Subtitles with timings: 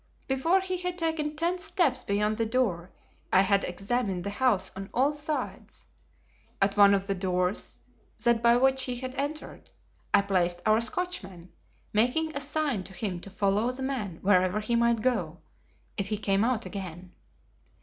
[0.27, 2.89] Before he had taken ten steps beyond the door
[3.31, 5.85] I had examined the house on all sides.
[6.59, 7.77] At one of the doors,
[8.23, 9.69] that by which he had entered,
[10.11, 11.51] I placed our Scotchman,
[11.93, 15.37] making a sign to him to follow the man wherever he might go,
[15.97, 17.11] if he came out again.